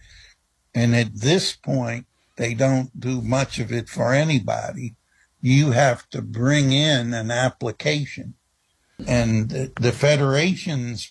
[0.74, 2.04] And at this point,
[2.36, 4.96] they don't do much of it for anybody.
[5.40, 8.34] You have to bring in an application.
[9.06, 11.10] And the, the federation's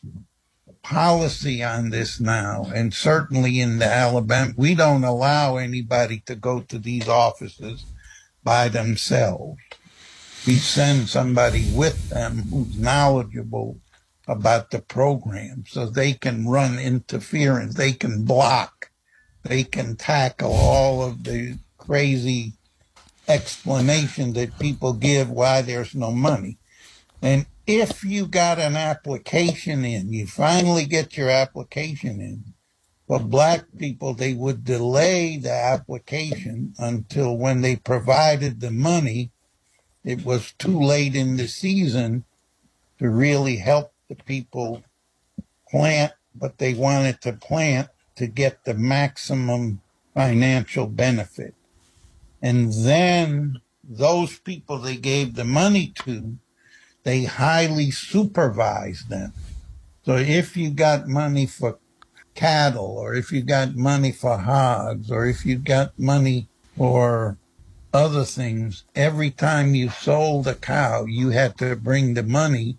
[0.84, 6.60] policy on this now, and certainly in the Alabama, we don't allow anybody to go
[6.62, 7.86] to these offices
[8.44, 9.60] by themselves.
[10.46, 13.78] We send somebody with them who's knowledgeable
[14.28, 18.92] about the program so they can run interference, they can block,
[19.44, 22.54] they can tackle all of the crazy
[23.28, 26.58] explanation that people give why there's no money.
[27.22, 32.53] And if you got an application in, you finally get your application in.
[33.08, 39.32] For black people, they would delay the application until when they provided the money,
[40.04, 42.24] it was too late in the season
[43.00, 44.84] to really help the people
[45.70, 49.82] plant but they wanted to plant to get the maximum
[50.14, 51.54] financial benefit.
[52.42, 56.38] And then those people they gave the money to
[57.04, 59.34] they highly supervise them.
[60.06, 61.78] So if you got money for
[62.36, 67.38] cattle or if you got money for hogs or if you got money for
[67.94, 68.84] other things.
[68.96, 72.78] Every time you sold a cow, you had to bring the money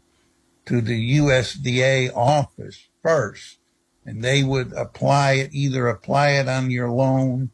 [0.66, 3.58] to the USDA office first,
[4.04, 7.50] and they would apply it, either apply it on your loan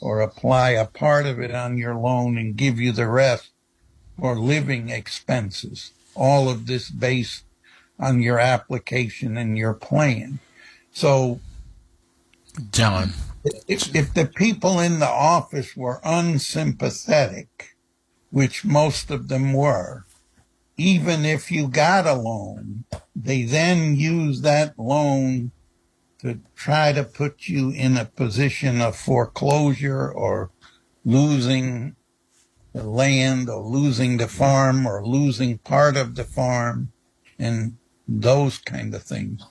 [0.00, 3.50] or apply a part of it on your loan and give you the rest
[4.18, 5.92] for living expenses.
[6.14, 7.44] All of this based
[7.98, 10.38] on your application and your plan.
[10.96, 11.40] So,
[12.72, 13.12] John,
[13.68, 17.76] if, if the people in the office were unsympathetic,
[18.30, 20.06] which most of them were,
[20.78, 22.84] even if you got a loan,
[23.14, 25.50] they then use that loan
[26.20, 30.50] to try to put you in a position of foreclosure or
[31.04, 31.94] losing
[32.72, 36.90] the land or losing the farm or losing part of the farm
[37.38, 37.76] and
[38.08, 39.42] those kind of things.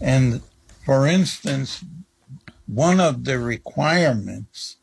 [0.00, 0.42] And
[0.86, 1.84] for instance,
[2.66, 4.76] one of the requirements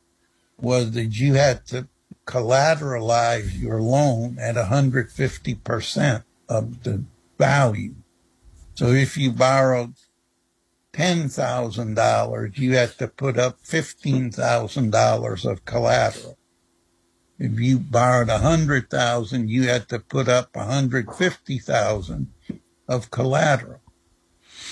[0.59, 1.87] was that you had to
[2.27, 7.05] collateralize your loan at 150% of the
[7.37, 7.95] value.
[8.75, 9.93] So if you borrowed
[10.91, 16.37] $10,000, you had to put up $15,000 of collateral.
[17.39, 22.27] If you borrowed 100,000, you had to put up 150,000
[22.89, 23.82] of collateral.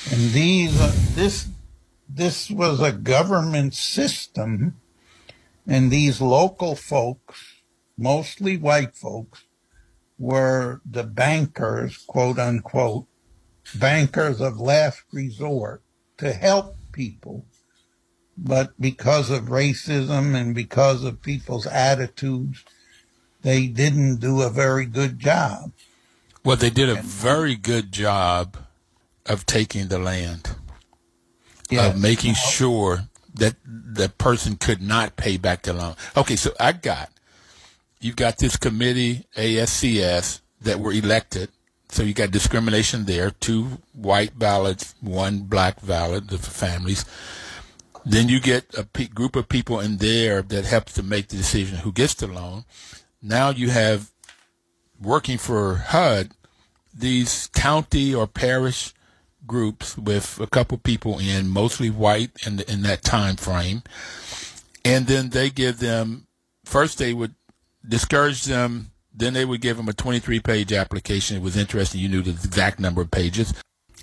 [0.10, 1.47] And these, uh, this,
[2.10, 4.82] this was a government system
[5.68, 7.62] and these local folks,
[7.97, 9.43] mostly white folks,
[10.18, 13.06] were the bankers, quote unquote,
[13.76, 15.82] bankers of last resort
[16.18, 17.45] to help people.
[18.38, 22.64] But because of racism and because of people's attitudes,
[23.43, 25.72] they didn't do a very good job.
[26.43, 28.58] Well, they did a very good job
[29.26, 30.49] of taking the land,
[31.69, 31.93] yes.
[31.93, 35.95] of making sure that the person could not pay back the loan.
[36.17, 37.09] Okay, so I got
[37.99, 41.49] you've got this committee ASCS that were elected.
[41.89, 47.05] So you got discrimination there, two white ballots, one black ballot for families.
[48.05, 51.78] Then you get a group of people in there that helps to make the decision
[51.80, 52.65] who gets the loan.
[53.22, 54.09] Now you have
[54.99, 56.32] working for HUD
[56.93, 58.93] these county or parish
[59.46, 63.84] groups with a couple people in, mostly white in, the, in that time frame.
[64.84, 66.28] And then they give them,
[66.66, 67.36] first they would
[67.88, 71.38] discourage them, then they would give them a 23 page application.
[71.38, 72.02] It was interesting.
[72.02, 73.54] You knew the exact number of pages.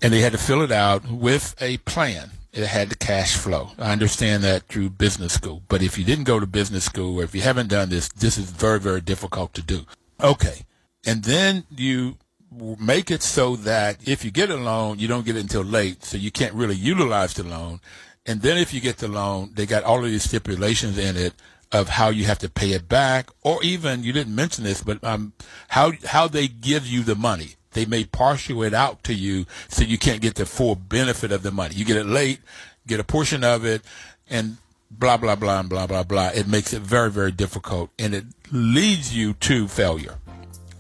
[0.02, 2.30] And they had to fill it out with a plan.
[2.52, 3.70] It had the cash flow.
[3.78, 5.62] I understand that through business school.
[5.68, 8.38] But if you didn't go to business school or if you haven't done this, this
[8.38, 9.84] is very, very difficult to do.
[10.20, 10.64] Okay.
[11.06, 12.16] And then you
[12.50, 16.04] make it so that if you get a loan, you don't get it until late,
[16.04, 17.80] so you can't really utilize the loan.
[18.26, 21.34] And then if you get the loan, they got all of these stipulations in it
[21.72, 25.02] of how you have to pay it back, or even you didn't mention this, but
[25.04, 25.32] um,
[25.68, 27.54] how how they give you the money.
[27.72, 31.42] They may partial it out to you, so you can't get the full benefit of
[31.42, 31.74] the money.
[31.74, 32.40] You get it late,
[32.86, 33.82] get a portion of it,
[34.30, 34.56] and
[34.90, 36.30] blah blah blah and blah blah blah.
[36.34, 40.16] It makes it very very difficult, and it leads you to failure.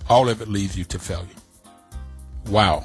[0.08, 1.28] All of it leads you to failure.
[2.48, 2.84] Wow.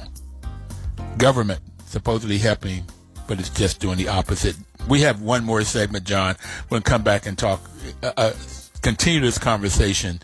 [1.18, 2.84] Government supposedly helping,
[3.28, 4.56] but it's just doing the opposite.
[4.90, 6.36] We have one more segment, John.
[6.70, 7.62] We'll come back and talk,
[8.02, 8.34] uh, uh,
[8.82, 10.22] continue this conversation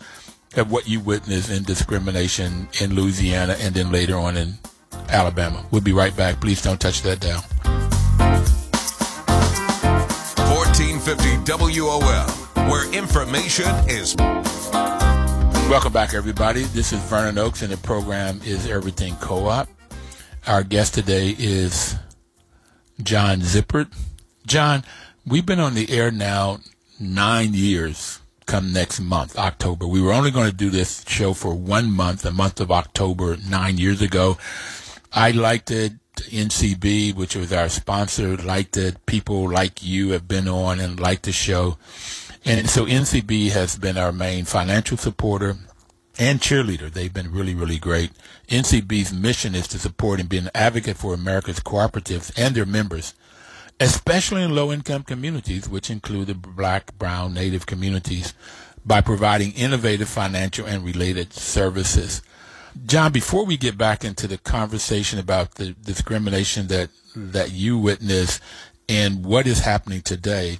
[0.57, 4.55] of what you witnessed in discrimination in Louisiana and then later on in
[5.09, 5.65] Alabama.
[5.71, 6.41] We'll be right back.
[6.41, 7.41] Please don't touch that down.
[10.49, 12.29] 1450 WOL,
[12.69, 14.15] where information is.
[15.70, 16.63] Welcome back, everybody.
[16.63, 19.70] This is Vernon Oakes, and the program is Everything Co-op.
[20.47, 21.95] Our guest today is
[23.03, 23.93] John Zippert.
[24.47, 24.84] John,
[25.28, 26.57] we've been on the air now
[26.99, 28.20] nine years.
[28.47, 29.86] Come next month, October.
[29.86, 33.38] We were only going to do this show for one month, the month of October,
[33.47, 34.39] nine years ago.
[35.13, 35.93] I liked it.
[36.15, 39.05] NCB, which was our sponsor, liked it.
[39.05, 41.78] People like you have been on and liked the show.
[42.50, 45.56] And so NCB has been our main financial supporter
[46.18, 46.91] and cheerleader.
[46.91, 48.10] They've been really, really great.
[48.47, 53.14] NCB's mission is to support and be an advocate for America's cooperatives and their members,
[53.80, 58.34] especially in low income communities, which include the black, brown, native communities,
[58.84, 62.24] by providing innovative financial and related services.
[62.88, 68.41] John, before we get back into the conversation about the discrimination that that you witnessed
[68.88, 70.58] and what is happening today,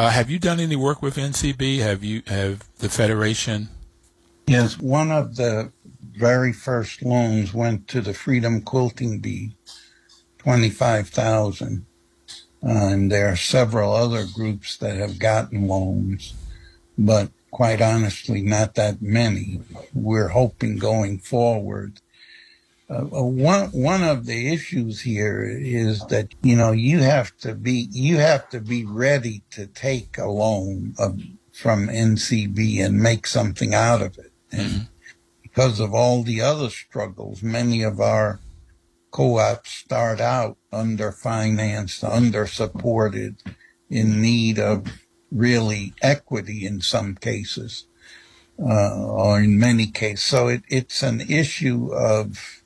[0.00, 1.80] uh, have you done any work with NCB?
[1.80, 3.68] Have you have the federation?
[4.46, 5.72] Yes, one of the
[6.12, 9.52] very first loans went to the Freedom Quilting Bee,
[10.38, 11.84] twenty-five thousand,
[12.66, 16.32] uh, and there are several other groups that have gotten loans,
[16.96, 19.60] but quite honestly, not that many.
[19.92, 22.00] We're hoping going forward.
[22.90, 27.54] Uh, uh, one one of the issues here is that you know you have to
[27.54, 31.20] be you have to be ready to take a loan of,
[31.52, 34.32] from NCB and make something out of it.
[34.50, 34.82] And mm-hmm.
[35.42, 38.40] because of all the other struggles, many of our
[39.12, 43.42] co-ops start out underfinanced, under-supported,
[43.88, 44.86] in need of
[45.30, 47.86] really equity in some cases,
[48.58, 50.24] uh, or in many cases.
[50.24, 52.59] So it, it's an issue of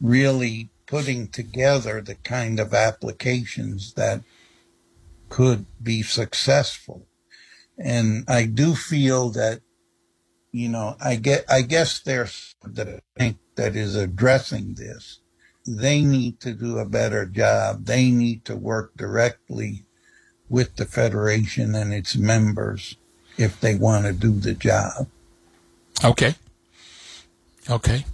[0.00, 4.22] really putting together the kind of applications that
[5.28, 7.06] could be successful.
[7.78, 9.60] And I do feel that,
[10.52, 15.20] you know, I get, I guess there's the bank that is addressing this.
[15.66, 17.84] They need to do a better job.
[17.86, 19.84] They need to work directly
[20.48, 22.96] with the Federation and its members
[23.38, 25.06] if they want to do the job.
[26.04, 26.34] Okay.
[27.68, 28.04] Okay.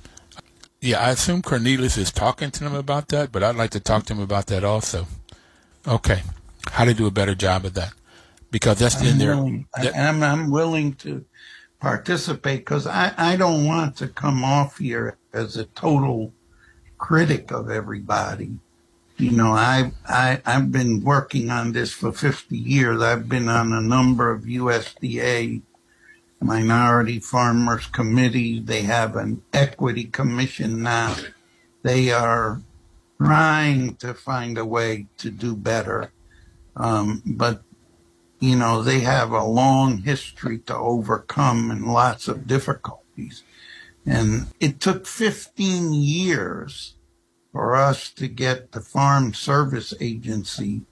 [0.86, 4.06] Yeah, I assume Cornelius is talking to them about that, but I'd like to talk
[4.06, 5.08] to him about that also.
[5.84, 6.22] Okay.
[6.70, 7.92] How to do a better job of that.
[8.52, 9.34] Because that's I'm in there.
[9.34, 11.24] Willing, that, I'm, I'm willing to
[11.80, 16.32] participate because I, I don't want to come off here as a total
[16.98, 18.52] critic of everybody
[19.18, 23.00] you know, I, I, I've been working on this for 50 years.
[23.00, 25.62] I've been on a number of USDA
[26.46, 28.60] minority farmers Committee.
[28.60, 31.16] They have an equity commission now.
[31.82, 32.62] They are
[33.18, 36.12] trying to find a way to do better.
[36.76, 37.62] Um, but,
[38.38, 43.42] you know, they have a long history to overcome and lots of difficulties.
[44.04, 46.94] And it took 15 years
[47.52, 50.82] for us to get the Farm Service Agency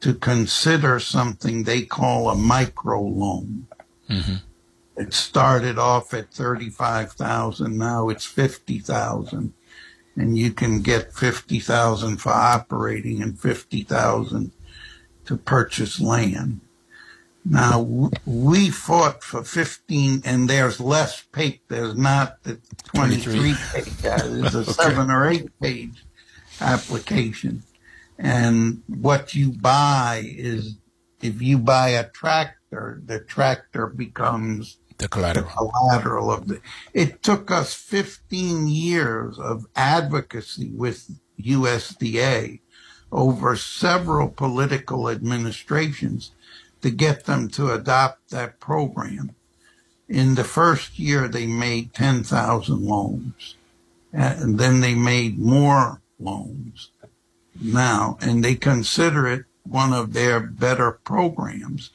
[0.00, 3.66] to consider something they call a micro loan.
[4.08, 4.34] Mm-hmm.
[5.00, 7.78] It started off at 35,000.
[7.78, 9.54] Now it's 50,000
[10.14, 14.52] and you can get 50,000 for operating and 50,000
[15.24, 16.60] to purchase land.
[17.46, 17.80] Now
[18.26, 21.62] we fought for 15 and there's less page.
[21.68, 22.60] There's not the
[22.94, 23.86] 23 page.
[24.02, 26.04] There's a seven or eight page
[26.60, 27.62] application.
[28.18, 30.76] And what you buy is
[31.22, 35.46] if you buy a tractor, the tractor becomes the collateral.
[35.46, 36.60] the collateral of the.
[36.94, 42.60] It took us 15 years of advocacy with USDA
[43.12, 46.30] over several political administrations
[46.82, 49.34] to get them to adopt that program.
[50.08, 53.56] In the first year, they made 10,000 loans.
[54.12, 56.90] And then they made more loans
[57.60, 61.90] now, and they consider it one of their better programs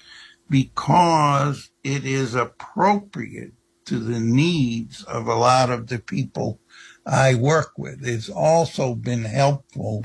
[0.49, 3.53] because it is appropriate
[3.85, 6.59] to the needs of a lot of the people
[7.05, 8.05] I work with.
[8.07, 10.03] It's also been helpful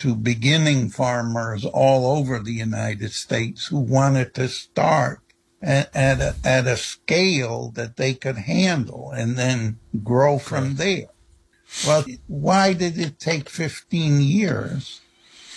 [0.00, 5.20] to beginning farmers all over the United States who wanted to start
[5.62, 11.06] at, at, a, at a scale that they could handle and then grow from there.
[11.86, 15.02] Well, why did it take 15 years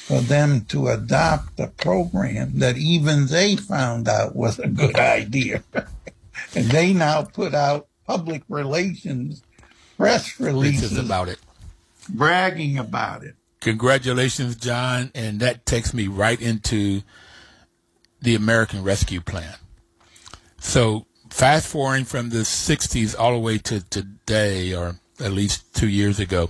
[0.09, 5.63] for them to adopt a program that even they found out was a good idea?
[6.55, 9.43] and they now put out public relations
[9.97, 11.37] press releases about it,
[12.09, 13.35] bragging about it.
[13.59, 15.11] Congratulations, John.
[15.13, 17.03] And that takes me right into
[18.19, 19.57] the American Rescue Plan.
[20.59, 25.87] So, fast forwarding from the 60s all the way to today, or at least two
[25.87, 26.49] years ago.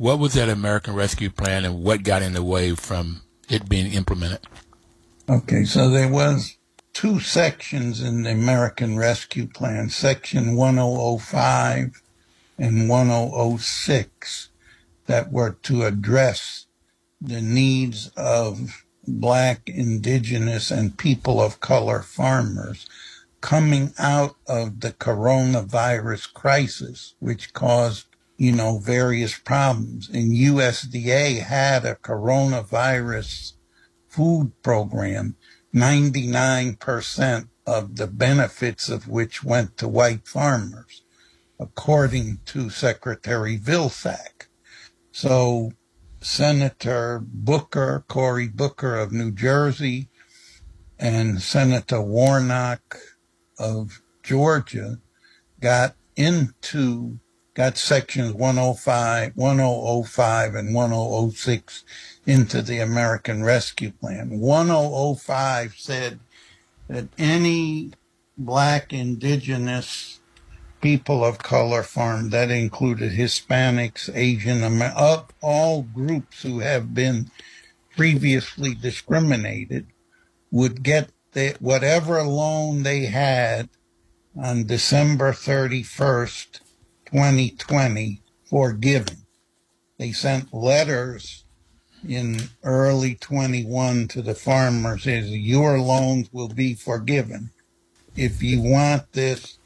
[0.00, 3.20] What was that American Rescue Plan and what got in the way from
[3.50, 4.40] it being implemented?
[5.28, 6.56] Okay, so there was
[6.94, 12.00] two sections in the American Rescue Plan, Section 1005
[12.56, 14.48] and 1006,
[15.04, 16.64] that were to address
[17.20, 22.88] the needs of black, indigenous, and people of color farmers
[23.42, 28.06] coming out of the coronavirus crisis, which caused
[28.40, 30.08] you know, various problems.
[30.08, 33.52] And USDA had a coronavirus
[34.08, 35.36] food program,
[35.74, 41.02] 99% of the benefits of which went to white farmers,
[41.60, 44.46] according to Secretary Vilsack.
[45.12, 45.72] So
[46.22, 50.08] Senator Booker, Cory Booker of New Jersey,
[50.98, 52.96] and Senator Warnock
[53.58, 54.98] of Georgia
[55.60, 57.18] got into
[57.54, 61.84] got sections 105, 1005, and 1006
[62.26, 64.38] into the American Rescue Plan.
[64.40, 66.20] 1005 said
[66.88, 67.92] that any
[68.36, 70.20] black indigenous
[70.80, 77.30] people of color farm That included Hispanics, Asian, Amer- all groups who have been
[77.96, 79.86] previously discriminated
[80.50, 83.68] would get the, whatever loan they had
[84.36, 86.60] on December 31st,
[87.12, 89.26] 2020 for forgiven.
[89.98, 91.44] They sent letters
[92.08, 97.50] in early 21 to the farmers is your loans will be forgiven.
[98.16, 99.58] If you want this,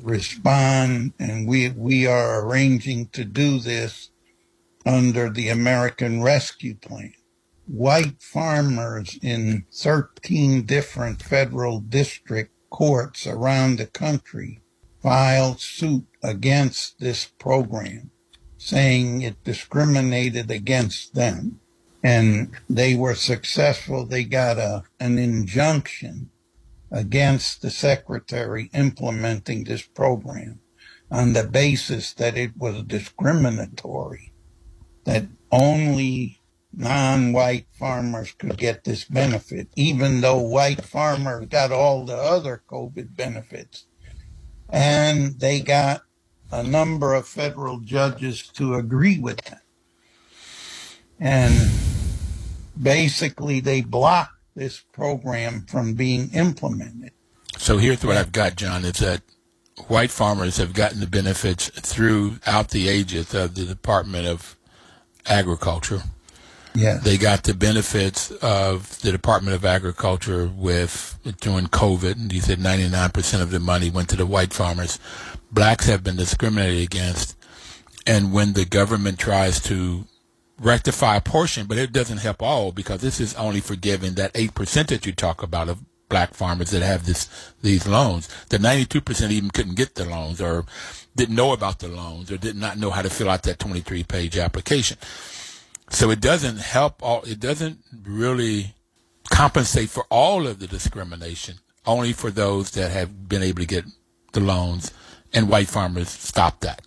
[0.00, 4.10] respond and we we are arranging to do this
[4.86, 7.14] under the American Rescue Plan.
[7.66, 14.60] White farmers in 13 different federal district courts around the country
[15.02, 18.10] filed suit against this program,
[18.56, 21.60] saying it discriminated against them.
[22.02, 24.06] And they were successful.
[24.06, 26.30] They got a, an injunction
[26.90, 30.60] against the secretary implementing this program
[31.10, 34.32] on the basis that it was discriminatory,
[35.04, 36.40] that only
[36.72, 43.16] non-white farmers could get this benefit, even though white farmers got all the other COVID
[43.16, 43.86] benefits.
[44.68, 46.02] And they got
[46.50, 49.62] a number of federal judges to agree with that.
[51.20, 51.70] And
[52.80, 57.12] basically they blocked this program from being implemented.
[57.56, 59.22] So here's what I've got, John, is that
[59.88, 64.56] white farmers have gotten the benefits throughout the ages of the Department of
[65.26, 66.02] Agriculture
[66.78, 66.98] yeah.
[66.98, 72.12] They got the benefits of the Department of Agriculture with during COVID.
[72.12, 74.98] And you said 99% of the money went to the white farmers.
[75.50, 77.36] Blacks have been discriminated against.
[78.06, 80.04] And when the government tries to
[80.60, 84.86] rectify a portion, but it doesn't help all because this is only forgiving that 8%
[84.86, 87.28] that you talk about of black farmers that have this
[87.60, 88.28] these loans.
[88.48, 90.64] The 92% even couldn't get the loans or
[91.16, 94.04] didn't know about the loans or did not know how to fill out that 23
[94.04, 94.96] page application.
[95.90, 98.74] So it doesn't help all, it doesn't really
[99.30, 103.84] compensate for all of the discrimination, only for those that have been able to get
[104.32, 104.92] the loans
[105.32, 106.82] and white farmers stop that.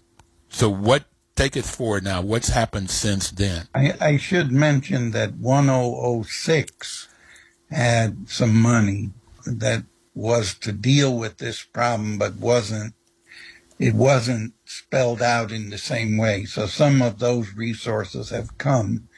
[0.50, 3.68] So what, take us forward now, what's happened since then?
[3.74, 7.08] I, I should mention that 1006
[7.70, 9.12] had some money
[9.46, 9.84] that
[10.14, 12.94] was to deal with this problem, but wasn't,
[13.82, 16.46] it wasn't spelled out in the same way.
[16.46, 19.10] So some of those resources have come,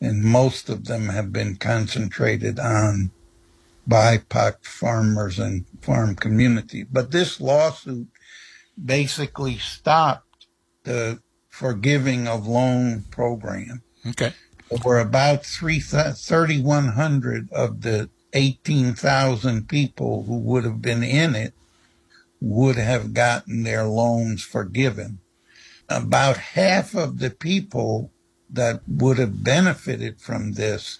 [0.00, 3.10] and most of them have been concentrated on
[3.88, 6.84] BIPOC farmers and farm community.
[6.84, 8.06] But this lawsuit
[8.82, 10.46] basically stopped
[10.84, 13.82] the forgiving of loan program.
[14.06, 14.34] Okay.
[14.70, 21.54] There were about 3,100 of the 18,000 people who would have been in it
[22.42, 25.20] would have gotten their loans forgiven.
[25.88, 28.10] About half of the people
[28.50, 30.98] that would have benefited from this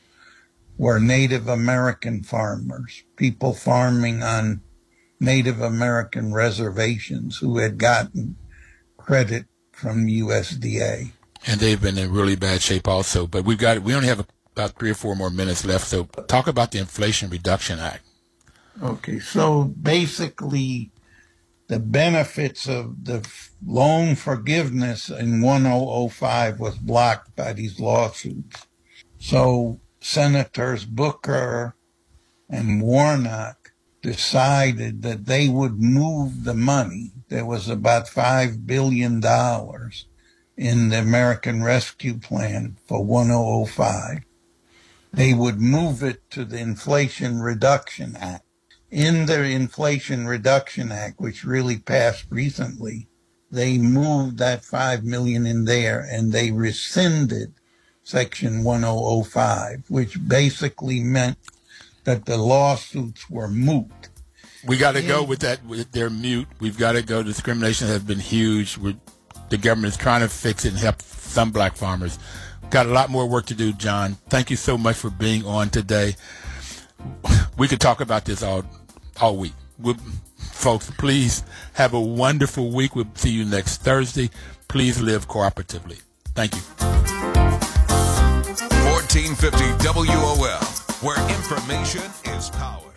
[0.78, 4.60] were Native American farmers, people farming on
[5.18, 8.36] Native American reservations who had gotten
[8.96, 11.10] credit from USDA.
[11.46, 13.26] And they've been in really bad shape also.
[13.26, 15.88] But we've got, we only have about three or four more minutes left.
[15.88, 18.04] So talk about the Inflation Reduction Act.
[18.80, 19.18] Okay.
[19.18, 20.92] So basically,
[21.72, 23.26] the benefits of the
[23.64, 28.66] loan forgiveness in 1005 was blocked by these lawsuits.
[29.18, 31.74] So Senators Booker
[32.50, 37.12] and Warnock decided that they would move the money.
[37.28, 39.14] There was about $5 billion
[40.58, 44.24] in the American Rescue Plan for 1005.
[45.10, 48.41] They would move it to the Inflation Reduction Act
[48.92, 53.08] in the Inflation Reduction Act, which really passed recently,
[53.50, 57.54] they moved that five million in there and they rescinded
[58.04, 61.38] section 1005, which basically meant
[62.04, 63.90] that the lawsuits were moot.
[64.66, 65.60] We got to go with that.
[65.90, 66.48] They're mute.
[66.60, 67.22] We've got to go.
[67.22, 68.76] Discrimination has been huge.
[68.76, 68.94] We're,
[69.48, 72.18] the government is trying to fix it and help some black farmers.
[72.70, 74.16] Got a lot more work to do, John.
[74.28, 76.14] Thank you so much for being on today.
[77.58, 78.64] We could talk about this all
[79.20, 79.52] all week.
[79.78, 79.96] We'll,
[80.36, 81.42] folks, please
[81.74, 82.94] have a wonderful week.
[82.94, 84.30] We'll see you next Thursday.
[84.68, 86.00] Please live cooperatively.
[86.34, 86.60] Thank you.
[88.92, 90.64] 1450 WOL,
[91.02, 92.02] where information
[92.36, 92.91] is power.